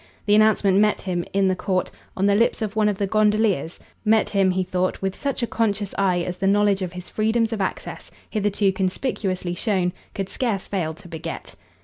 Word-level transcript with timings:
The 0.25 0.33
announcement 0.33 0.79
met 0.79 1.01
him, 1.01 1.23
in 1.31 1.47
the 1.47 1.55
court, 1.55 1.91
on 2.17 2.25
the 2.25 2.33
lips 2.33 2.63
of 2.63 2.75
one 2.75 2.89
of 2.89 2.97
the 2.97 3.05
gondoliers, 3.05 3.79
met 4.03 4.29
him, 4.29 4.49
he 4.49 4.63
thought, 4.63 4.99
with 4.99 5.15
such 5.15 5.43
a 5.43 5.45
conscious 5.45 5.93
eye 5.95 6.21
as 6.21 6.37
the 6.37 6.47
knowledge 6.47 6.81
of 6.81 6.93
his 6.93 7.11
freedoms 7.11 7.53
of 7.53 7.61
access, 7.61 8.09
hitherto 8.27 8.71
conspicuously 8.71 9.53
shown, 9.53 9.93
could 10.15 10.27
scarce 10.27 10.65
fail 10.65 10.95
to 10.95 11.07
beget. 11.07 11.53